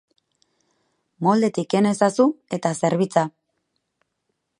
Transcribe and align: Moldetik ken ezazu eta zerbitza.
Moldetik 1.27 1.69
ken 1.73 1.89
ezazu 1.89 2.27
eta 2.59 2.71
zerbitza. 2.85 3.27